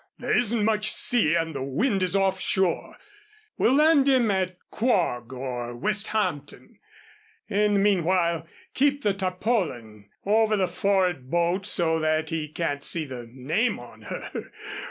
[0.17, 2.97] There isn't much sea and the wind is offshore.
[3.59, 6.79] We'll land him at Quogue or Westhampton.
[7.47, 13.05] In the meanwhile, keep the tarpaulin over the for'ard boat so that he can't see
[13.05, 14.49] the name on her.